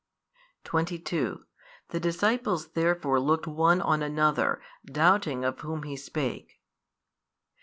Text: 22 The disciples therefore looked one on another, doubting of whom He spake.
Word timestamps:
22 0.63 1.45
The 1.89 1.99
disciples 1.99 2.69
therefore 2.69 3.19
looked 3.19 3.45
one 3.45 3.81
on 3.81 4.01
another, 4.01 4.59
doubting 4.83 5.45
of 5.45 5.59
whom 5.59 5.83
He 5.83 5.95
spake. 5.95 6.59